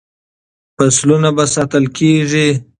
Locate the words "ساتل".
1.53-1.85